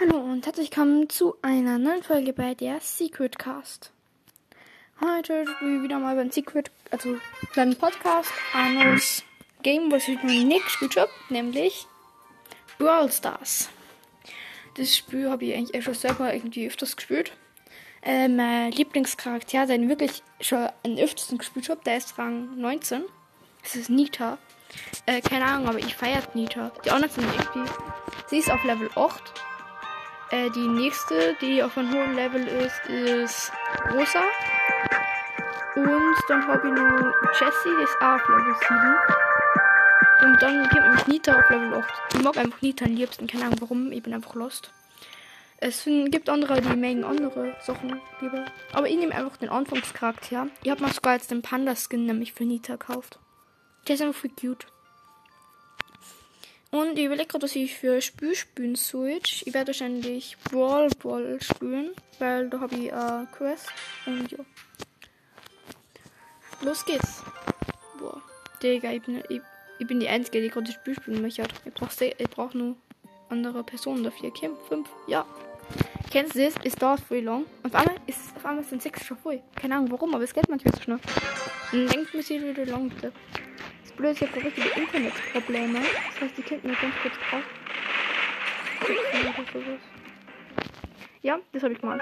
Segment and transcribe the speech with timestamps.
[0.00, 3.90] Hallo und herzlich willkommen zu einer neuen Folge bei der Secret Cast.
[5.00, 7.16] Heute spiele ich wieder mal beim Secret, also
[7.56, 9.24] beim Podcast, eines
[9.64, 11.88] Game, was ich noch nicht gespielt habe, nämlich
[12.78, 13.70] Brawl Stars.
[14.76, 17.32] Das Spiel habe ich eigentlich schon selber irgendwie öfters gespielt.
[18.00, 23.02] Äh, mein Lieblingscharakter, den wirklich schon am öftersten gespielt habe, der ist Rang 19.
[23.64, 24.38] Das ist Nita.
[25.06, 26.70] Äh, keine Ahnung, aber ich feiert Nita.
[26.84, 27.68] Die anderen sind irgendwie.
[28.28, 29.47] Sie ist auf Level 8
[30.30, 33.52] äh, die nächste, die auf einem hohen Level ist, ist
[33.92, 34.22] Rosa.
[35.74, 38.96] Und dann habe ich noch Jessie, die ist auch auf Level 7.
[40.24, 42.14] Und dann gibt mich Nita auf Level 8.
[42.14, 44.72] Ich mag einfach Nita am liebsten, keine Ahnung warum, ich bin einfach lost.
[45.60, 48.44] Es gibt andere, die mögen andere Sachen lieber.
[48.72, 50.48] Aber ich nehme einfach den Anfangscharakter.
[50.62, 53.18] Ich habe mir sogar jetzt den Panda-Skin nämlich für Nita gekauft.
[53.86, 54.66] Der ist einfach viel cute.
[56.70, 59.20] Und ich überlege gerade, was ich für Spiel spielen soll.
[59.24, 63.68] Ich werde wahrscheinlich Brawl Ball spielen, weil da habe ich äh, Quest.
[64.04, 64.38] Und ja.
[66.60, 67.22] Los geht's.
[67.98, 68.20] Boah.
[68.62, 69.40] Digga, ich bin, ich,
[69.78, 71.44] ich bin die Einzige, die gerade das Spiel spielen möchte.
[71.64, 72.76] Ich brauche ich brauch nur
[73.30, 74.28] andere Personen dafür.
[74.28, 74.90] Okay, fünf.
[75.06, 75.24] Ja.
[76.10, 76.54] Kennst du das?
[76.64, 77.46] Es dauert voll lang.
[77.62, 79.40] Auf einmal ist auf einmal sind sechs schon voll.
[79.56, 80.98] Keine Ahnung warum, aber es geht manchmal so schnell.
[81.72, 83.12] dann denkt man sich wieder lang bitte
[83.98, 85.80] blöd, ich habe richtige Internetprobleme.
[85.80, 87.42] Das heißt, die könnten mir ganz kurz auf.
[91.22, 92.00] Ja, das habe ich gemacht.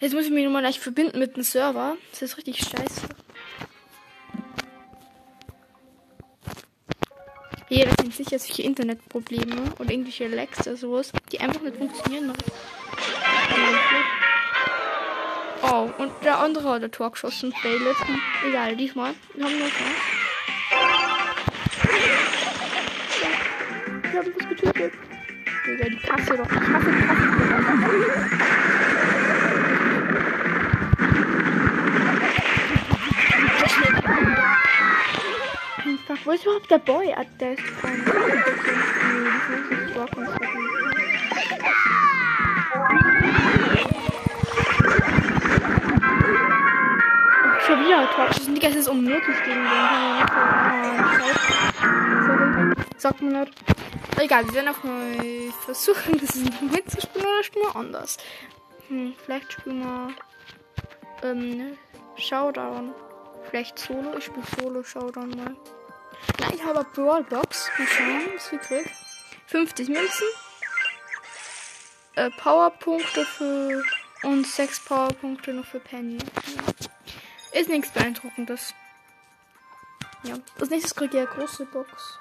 [0.00, 1.96] Jetzt muss ich mich nochmal gleich verbinden mit dem Server.
[2.10, 3.08] Das ist richtig scheiße.
[7.68, 12.32] Jeder kennt sicher solche Internetprobleme oder irgendwelche Lags oder sowas, die einfach nicht funktionieren.
[15.62, 17.54] Oh, und der andere hat ein Tor geschossen.
[18.46, 19.14] Egal, diesmal.
[19.34, 20.13] Wir haben noch was.
[24.14, 24.92] Ich habe was getötet.
[25.66, 26.46] Digga, die Kasse doch.
[26.48, 27.30] Ich hasse die Kasse.
[36.06, 37.12] Fuck, wo ist überhaupt der Boy?
[37.16, 37.90] Ah, der ist von.
[37.90, 38.04] Nicht
[47.66, 48.54] Schon wieder Torschüssen.
[48.54, 49.70] Digga, es ist unmöglich gegen den.
[52.96, 53.73] Sagt man nicht.
[54.18, 58.16] Egal, wir werden auch mal versuchen, das noch zu spielen oder spielen wir anders.
[58.88, 60.14] Hm, vielleicht spielen wir
[61.22, 61.78] ähm,
[62.16, 62.94] Showdown.
[63.48, 64.16] Vielleicht Solo.
[64.16, 65.56] Ich spiele Solo Showdown mal.
[66.40, 67.70] Nein, ich habe Brawlbox.
[67.78, 68.90] Mal schauen, was wir kriegen.
[69.46, 70.26] 50 Münzen.
[72.16, 73.82] Äh, Powerpunkte für
[74.22, 76.18] und 6 Powerpunkte noch für Penny.
[76.18, 77.60] Ja.
[77.60, 78.74] Ist nichts beeindruckendes.
[80.22, 80.36] Ja.
[80.58, 82.18] Als nächstes kriege ich eine große Box.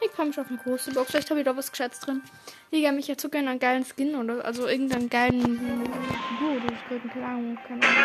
[0.00, 1.10] Ich freue mich auf eine große Box.
[1.10, 2.22] Vielleicht habe ich da was geschätzt drin.
[2.70, 6.72] Ich habe mich jetzt so gerne einen geilen Skin oder also irgendeinen geilen Figur oder
[6.72, 7.58] ich kriege keine Ahnung.
[7.66, 7.96] Keine Ahnung.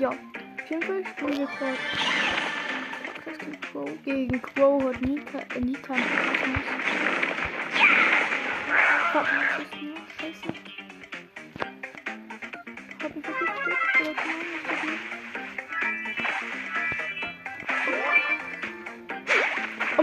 [0.00, 0.10] Ja.
[0.10, 1.78] Auf jeden Fall spielen wir gerade.
[4.04, 6.62] Gegen Crow hat Nika, äh, Nika einen Scheiße.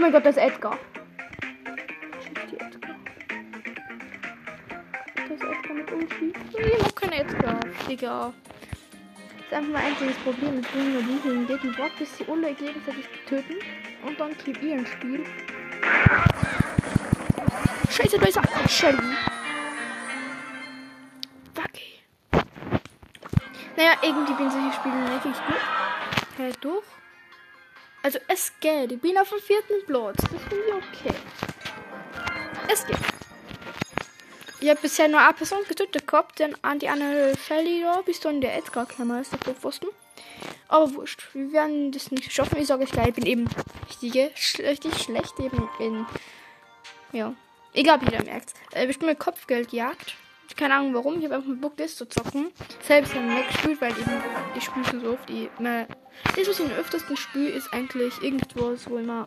[0.00, 0.78] Oh mein Gott, das ist Edgar.
[2.50, 2.96] Die Edgar.
[5.14, 6.32] Das ist Edgar mit Ulti.
[6.58, 8.32] Ich mag kein Edgar, Digga.
[9.36, 10.60] Das ist einfach mein einziges Problem.
[10.60, 13.56] Ich bringe nur die hin, die Bock, bis sie alle gegenseitig töten.
[14.06, 15.22] Und dann kriegt ihr ein Spiel.
[17.90, 18.96] Scheiße, da ist auch Shelly.
[21.52, 22.44] Fuck.
[23.76, 25.56] Naja, irgendwie bin solche Spiele nicht gut.
[26.38, 26.99] Halt durch.
[28.02, 28.92] Also es geht.
[28.92, 30.16] Ich bin auf dem vierten Platz.
[30.16, 31.18] Das finde ich okay.
[32.72, 32.96] Es geht.
[34.60, 38.20] Ich habe bisher nur eine Person getötet gehabt, denn an die andere Shelly da, bis
[38.20, 39.88] dann der Edgar käme, ist der Pfosten.
[40.68, 42.58] Aber wurscht, wir werden das nicht schaffen.
[42.58, 43.48] Ich sage es gleich, ich bin eben
[43.88, 46.06] richtig, richtig schlecht eben in.
[47.12, 47.34] Ja.
[47.72, 50.14] Ich glaube, jeder merkt äh, mit Kopfgeldjagd.
[50.56, 52.48] Keine Ahnung warum, ich habe einfach mit Book das zu zocken.
[52.82, 54.22] Selbst dann nicht gespielt, weil eben
[54.56, 55.30] ich spiele so oft.
[55.30, 59.26] Ich, das, was ich am öftersten spiele, ist eigentlich irgendwo, wo immer.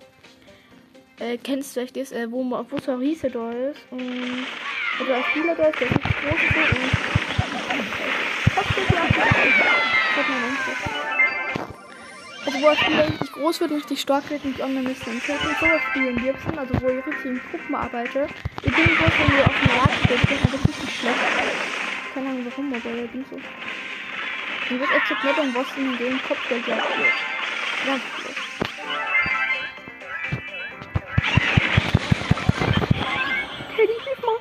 [1.19, 3.79] Äh, kennst du vielleicht das, äh, wo, wo so ein Riese da ist.
[3.91, 4.45] Und,
[4.99, 6.03] also ein Spieler da ist, der ist groß.
[6.73, 7.23] Und.
[12.45, 14.87] Man also wo er Spieler richtig groß wird und richtig stark wird und die anderen
[14.87, 18.27] müssen im Kirchen so spielen liebsten, also wo ich richtig in Gruppen arbeite.
[18.63, 21.51] Ich bin so, wenn wir auf dem Rad sind, ist richtig klettern.
[22.13, 23.35] Keine Ahnung warum, aber der ging so.
[23.35, 27.13] Und wird er zu klettern, was in dem Kopf der gejagt wird.
[27.85, 28.35] Ganz blöd.
[33.75, 34.39] Teddy, hilf mal.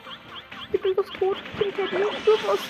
[0.73, 1.37] Ich bin fast tot.
[1.53, 2.61] Ich bin Teddy, durchaus.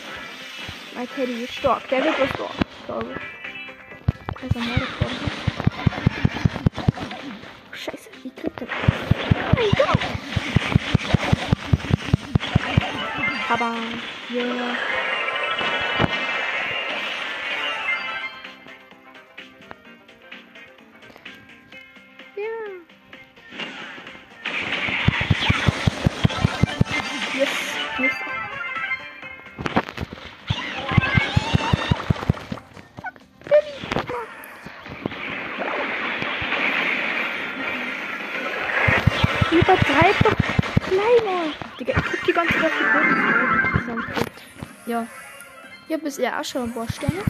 [0.94, 1.87] Mein Teddy ist stark.
[1.89, 2.50] Der wird was stark,
[2.87, 4.43] glaube ich.
[4.43, 5.11] Also, mehr davon.
[7.73, 8.67] Scheiße, wie kriegt er
[13.56, 14.78] 吧，友。
[44.93, 45.06] Ja.
[45.89, 47.23] Hier du auch schon ein paar Sterne.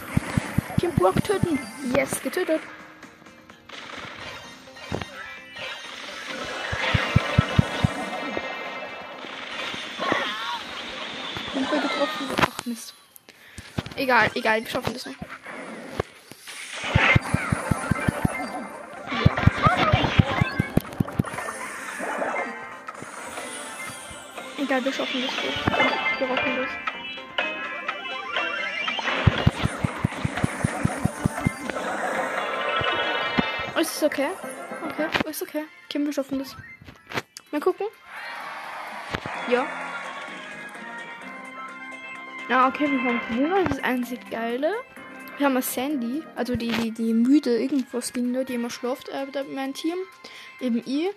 [0.77, 1.57] Kim Burg töten.
[1.95, 2.59] Yes, getötet.
[11.53, 12.27] Kumpel getroffen.
[12.41, 12.93] Ach Mist.
[13.95, 15.13] Egal, egal, wir schaffen das noch.
[24.57, 26.19] Egal, wir schaffen das.
[26.19, 26.92] Wir rocken das.
[34.03, 34.31] Ist okay?
[34.83, 35.63] Okay, ist okay.
[35.87, 36.57] Kim, wir schaffen das.
[37.53, 37.85] Mal gucken.
[39.49, 39.65] Ja.
[42.49, 44.73] Ja, okay, wir haben Corona, das ist einzig geile.
[45.37, 49.73] Wir haben Sandy, also die, die, die müde irgendwas Kinder, die immer schläft, äh, mein
[49.73, 49.95] Team.
[50.59, 51.07] Eben ich.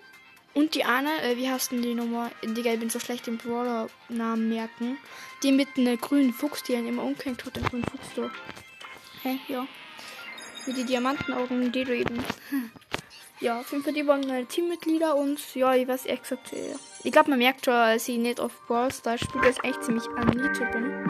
[0.53, 2.31] Und die Anne, äh, wie heißt denn die Nummer?
[2.41, 4.97] Digga, ich bin so schlecht im Brawler-Namen merken.
[5.43, 8.31] Die mit einem grünen Fuchs, die einen immer umgehängt hat, den grünen Fuchs da.
[9.23, 9.39] Hä?
[9.49, 9.67] Ja.
[10.67, 12.23] Mit den Diamantenaugen, die du eben.
[13.39, 16.73] Ja, auf jeden Fall, die waren meine Teammitglieder und ja, ich weiß ehrlich gesagt, äh,
[17.03, 20.07] ich glaube, man merkt schon, als ich nicht auf Brawl Stars spiele, dass echt ziemlich
[20.15, 21.07] an Nito bin.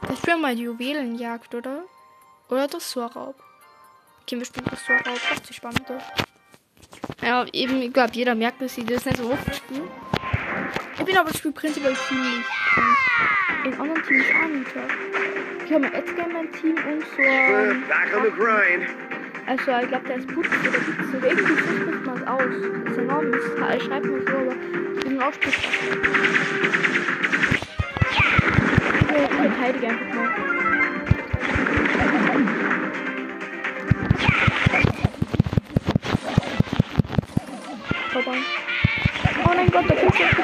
[0.00, 1.84] Das spielen mal die Juwelenjagd, oder?
[2.48, 3.36] Oder das Sorraub.
[4.22, 5.86] Okay, wir spielen das Sorraub, das ist spannend.
[7.22, 9.88] Ja, eben, ich glaube, jeder merkt, dass ich das nicht so oft spiele.
[10.98, 12.44] Ich bin aber das Spiel prinzipiell ziemlich.
[13.64, 14.72] In anderen Teams auch nicht.
[15.64, 17.18] Ich habe Edgar in meinem Team und so.
[17.18, 18.88] Well, back on the grind.
[19.46, 22.42] Also, ich glaube, der ist putzt oder putzt oder irgendwie spricht man es aus.
[22.42, 23.42] Das ist enorm, das
[23.84, 24.54] schreibt man so, aber
[24.96, 25.54] ich bin auch spitz.
[29.08, 30.30] Ich verteidige einfach mal.
[38.12, 38.38] Vorbei.
[39.44, 40.35] Oh mein Gott, da kommt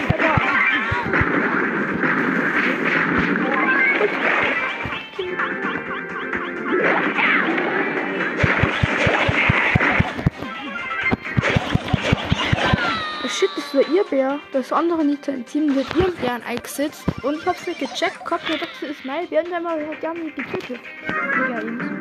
[14.52, 15.02] Das andere
[15.46, 17.04] Team ihrem Bären eingesetzt.
[17.22, 17.80] Und ich hab's nicht
[18.48, 19.42] mir dachte, das ist mein Bär.
[19.42, 20.80] Und dann mal hat der mich getötet.
[21.08, 21.91] Digga,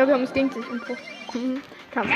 [0.00, 1.02] Ja, wir haben es gegenseitig umgebracht.
[1.34, 1.60] Mhm.
[1.90, 2.08] Kampf.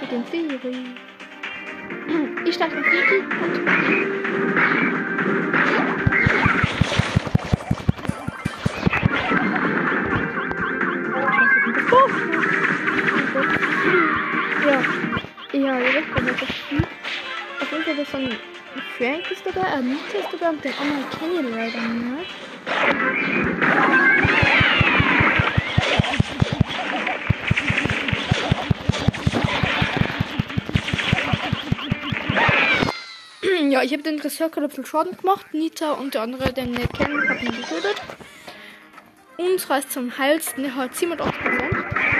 [0.00, 0.86] Mit dem Feri.
[2.44, 3.60] Ich starte mit Feri und
[14.66, 14.82] Ja,
[15.60, 16.82] ja, wisst, wenn das Spiel.
[17.60, 18.36] Auf jeden Fall ist ein
[19.00, 22.34] Frank ist dabei, Anita ist dabei und anderen kenne ich leider nicht.
[33.70, 34.18] Ja, ich habe den
[34.66, 35.54] bisschen Schaden gemacht.
[35.54, 38.02] Nita und der andere, den nicht kennen, hat ihn getötet.
[39.38, 42.19] Uns reißt zum Hals, der hat 87 Prozent.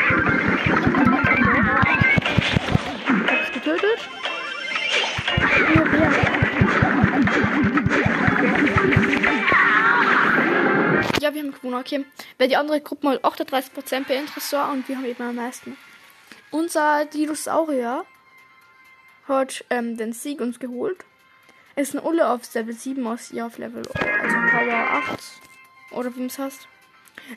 [11.71, 12.05] Gewonnen, okay.
[12.39, 15.77] Weil die andere Gruppe mal 38% bei Interessor und wir haben eben am meisten.
[16.51, 18.05] Unser Dinosaurier
[19.29, 21.05] hat ähm, den Sieg uns geholt.
[21.77, 25.21] Es sind alle auf Level 7 aus ihr auf Level also Power 8.
[25.93, 26.67] Oder wie es heißt.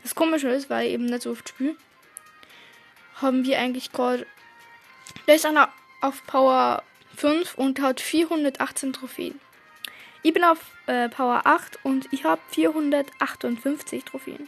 [0.02, 1.76] Das Komische ist, weil ich eben nicht so oft spiele,
[3.16, 4.26] haben wir eigentlich gerade.
[5.28, 5.70] Da ist einer
[6.02, 6.84] auf Power
[7.16, 9.40] 5 und hat 418 Trophäen.
[10.26, 14.48] Ich bin auf äh, Power 8 und ich habe 458 Trophäen.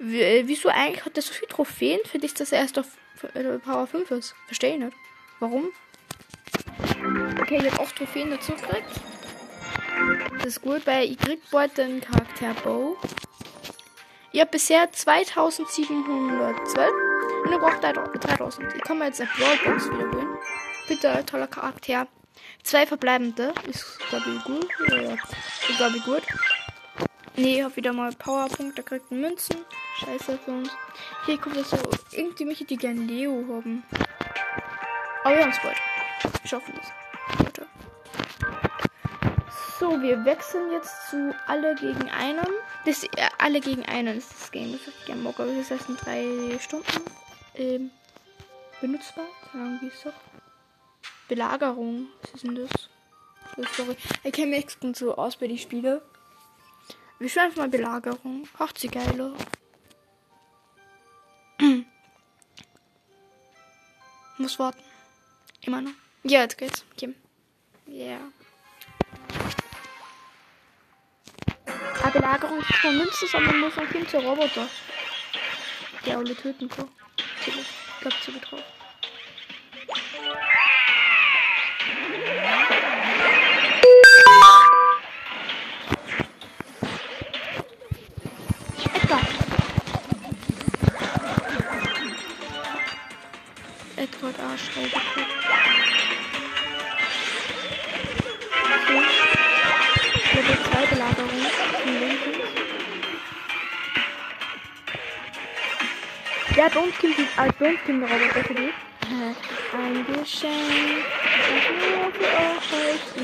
[0.00, 2.86] Äh, wieso eigentlich hat er so viele Trophäen für dich, dass er erst auf
[3.34, 4.34] äh, Power 5 ist?
[4.46, 4.96] Verstehe ich nicht.
[5.38, 5.68] Warum?
[7.40, 9.00] Okay, ich habe 8 Trophäen dazu gekriegt.
[10.38, 12.96] Das ist gut, weil ich krieg bald den Charakter Bow.
[14.32, 16.90] Ich habe bisher 2712
[17.44, 18.74] und ich brauche 3000.
[18.74, 20.36] Ich kann mir jetzt eine Brawlbox wiederholen.
[20.88, 22.08] Bitte, toller Charakter.
[22.62, 23.52] Zwei verbleibende.
[23.66, 24.68] Ist, glaube ich, gut.
[24.90, 26.22] Ja, ist, glaube ich, gut.
[27.36, 29.56] Nee, ich habe wieder mal Powerpunkte, kriegt Münzen.
[29.98, 30.70] Scheiße für uns.
[31.26, 31.78] Hier kommt das so.
[32.12, 33.84] Irgendwie möchte die gerne Leo haben.
[35.22, 35.76] Aber wir haben es bald.
[36.42, 37.44] Wir schaffen das.
[37.44, 37.66] Bitte.
[39.78, 42.46] So, wir wechseln jetzt zu alle gegen einen.
[42.86, 44.72] Das äh, alle gegen einen ist das Game.
[44.72, 47.02] Das ich gerne mag, aber das ist erst in drei Stunden
[47.54, 47.90] ähm,
[48.80, 49.26] benutzbar.
[49.52, 50.14] Keine Ahnung, wie ist das?
[51.28, 52.08] Belagerung.
[52.22, 52.70] Was ist denn das?
[53.56, 53.96] Oh, sorry.
[54.22, 56.00] Ich kenne mich gut so aus bei den Spielen.
[57.18, 58.48] Wir spielen einfach mal Belagerung.
[58.58, 59.32] Ach, sie geil.
[64.38, 64.82] Muss warten.
[65.62, 65.92] Immer noch.
[66.22, 66.84] Ja, jetzt geht's.
[66.92, 67.14] Okay.
[67.86, 68.18] Ja.
[72.02, 74.68] Aber Belagerung ist von Münzen, sondern muss ein Kind zur Roboter.
[76.04, 76.88] Der alle töten kann.
[77.46, 77.52] Ich
[78.00, 78.62] glaube, zu drauf.
[107.36, 108.74] Bei uns kommt, als bei uns kommt der Roboter für dich.
[109.72, 111.04] Ein Geschenk,
[111.48, 113.14] das nur für euch ist.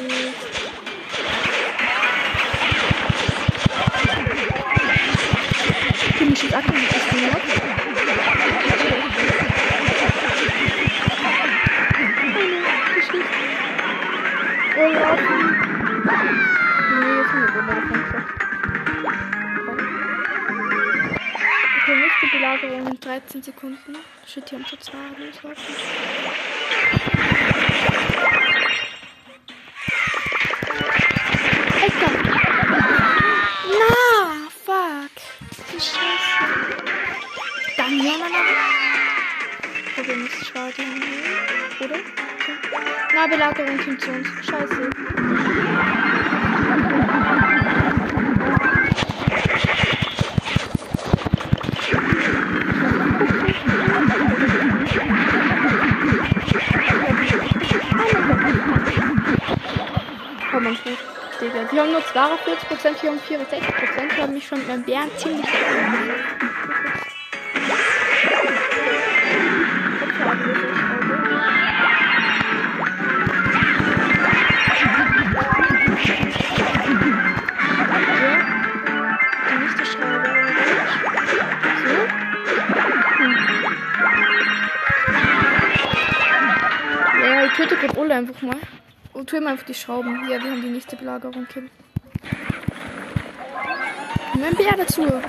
[6.18, 7.61] Bin ich jetzt aktiv das
[23.12, 23.96] 13 Sekunden.
[24.26, 25.74] Shit, hier haben schon zwei loslaufen.
[31.84, 32.10] Edgar!
[33.68, 35.10] Na, fuck!
[35.74, 36.44] Die Scheiße.
[37.76, 38.32] Dann ja, Mann.
[39.98, 40.82] Okay, nicht schade.
[41.80, 41.98] Oder?
[43.14, 44.46] Na, Belagerung uns.
[44.46, 44.90] Scheiße.
[61.52, 61.68] Digga.
[61.70, 64.16] Die haben nur 42%, die haben 64%.
[64.16, 65.46] Die haben mich schon mit meinem Bären ziemlich
[87.24, 88.56] Ja, ich töte gerade Ole einfach mal.
[89.22, 90.28] Und tue ihm einfach die Schrauben.
[90.28, 91.46] Ja, wir haben die nächste Belagerung,
[94.56, 95.02] Bär dazu.
[95.02, 95.22] Und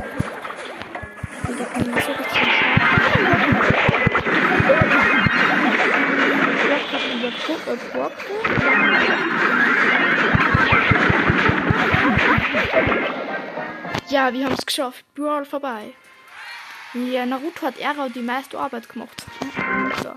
[1.59, 2.41] da kann man so richtig
[14.09, 15.05] Ja, wir haben es geschafft.
[15.13, 15.93] Brawl vorbei.
[16.95, 19.23] Ja, Naruto hat Ehre und die meiste Arbeit gemacht.
[20.01, 20.15] So.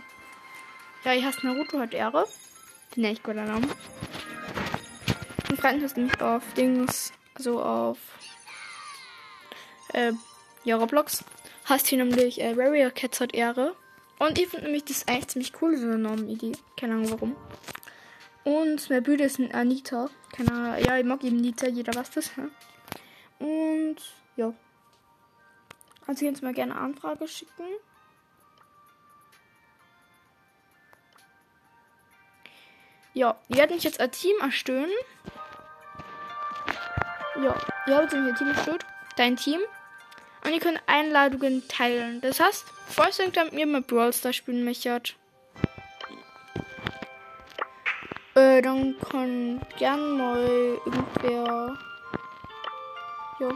[1.05, 2.27] Ja, ich heiße Naruto hat Ehre.
[2.97, 3.69] Finde ich guter Name.
[5.51, 7.99] Und Freund ist nämlich auf Dings, also auf
[9.93, 10.13] äh,
[10.65, 11.23] ja, Roblox.
[11.69, 13.77] Heißt hier nämlich äh, Warrior Cats hat Ehre.
[14.19, 16.53] Und ich finde nämlich das eigentlich ziemlich cool, so eine Namenidee.
[16.81, 17.37] Keine Ahnung warum.
[18.45, 20.09] Und mein Bruder ist ein Anita.
[20.35, 20.85] Keine Ahnung.
[20.87, 22.31] Ja, ich mag eben Anita, jeder weiß das.
[22.35, 22.49] Ja?
[23.47, 23.97] Und
[24.37, 24.55] ja.
[26.07, 27.67] Also jetzt mal gerne Anfrage schicken.
[33.17, 34.91] Ja, ihr werdet mich jetzt ein Team erstellen.
[37.43, 37.57] Ja,
[37.87, 38.85] ihr habt mir ein Team erstellt.
[39.17, 39.59] Dein Team.
[40.45, 42.21] Und ihr könnt Einladungen teilen.
[42.21, 45.17] Das heißt, falls ihr mit mir mal Brawl Stars spielen möchtet,
[48.35, 51.79] äh, dann kann gern mal irgendwer.
[53.41, 53.49] Ja.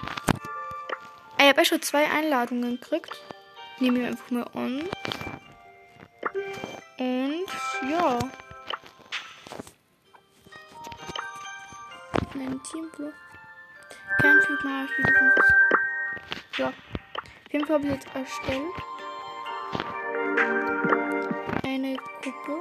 [1.39, 3.21] ich habe schon zwei Einladungen gekriegt.
[3.79, 4.89] Nehmen wir einfach mal an.
[6.97, 8.19] Und ja.
[12.71, 13.15] Teamblock.
[14.21, 14.87] Kein Typ mal
[16.57, 16.69] Ja.
[16.69, 18.63] Auf jeden Fall habe ich jetzt erstellt.
[21.65, 22.61] Eine Gruppe.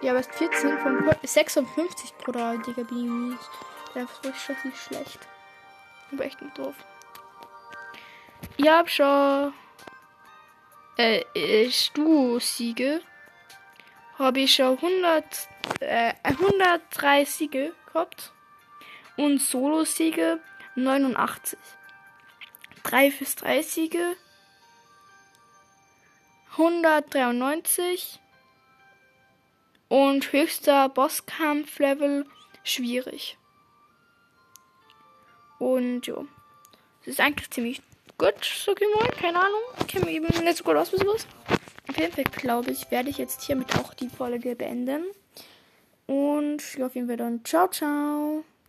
[0.00, 3.46] Ja, aber es 14 von 56 pro Digga, bin ich.
[3.94, 5.18] Das ist nicht schlecht.
[6.04, 6.74] Ich bin echt nicht doof.
[8.56, 9.52] Ich hab schon
[10.96, 13.00] äh, äh Stu-Siege.
[14.18, 15.24] Habe ich schon 100,
[15.80, 18.32] äh, 103 Siege gehabt.
[19.16, 20.40] Und Solo-Siege
[20.74, 21.58] 89.
[22.82, 24.16] 3 fürs 3 Siege
[26.56, 28.20] 193
[29.88, 32.26] und höchster Bosskampf-Level
[32.62, 33.38] schwierig.
[35.58, 36.24] Und ja,
[37.02, 37.82] es ist eigentlich ziemlich
[38.18, 38.34] gut,
[38.84, 39.08] ich mal.
[39.20, 41.26] Keine Ahnung, ich kenne mich eben nicht so gut aus mit sowas.
[41.88, 45.04] Auf jeden Fall glaube ich, werde ich jetzt hiermit auch die Folge beenden.
[46.06, 48.44] Und ja, auf jeden Fall dann ciao, ciao.